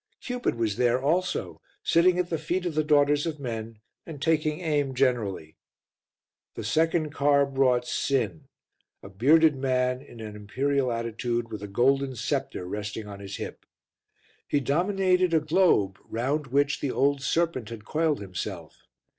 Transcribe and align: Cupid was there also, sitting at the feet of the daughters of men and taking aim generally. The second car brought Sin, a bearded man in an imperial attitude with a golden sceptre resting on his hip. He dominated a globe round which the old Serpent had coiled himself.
Cupid 0.19 0.55
was 0.55 0.77
there 0.77 0.99
also, 0.99 1.61
sitting 1.83 2.17
at 2.17 2.31
the 2.31 2.39
feet 2.39 2.65
of 2.65 2.73
the 2.73 2.83
daughters 2.83 3.27
of 3.27 3.39
men 3.39 3.77
and 4.03 4.19
taking 4.19 4.59
aim 4.59 4.95
generally. 4.95 5.57
The 6.55 6.63
second 6.63 7.11
car 7.11 7.45
brought 7.45 7.85
Sin, 7.85 8.47
a 9.03 9.09
bearded 9.09 9.55
man 9.55 10.01
in 10.01 10.19
an 10.19 10.35
imperial 10.35 10.91
attitude 10.91 11.51
with 11.51 11.61
a 11.61 11.67
golden 11.67 12.15
sceptre 12.15 12.65
resting 12.65 13.07
on 13.07 13.19
his 13.19 13.35
hip. 13.35 13.63
He 14.47 14.59
dominated 14.59 15.35
a 15.35 15.39
globe 15.39 15.99
round 16.05 16.47
which 16.47 16.81
the 16.81 16.89
old 16.89 17.21
Serpent 17.21 17.69
had 17.69 17.85
coiled 17.85 18.21
himself. 18.21 18.87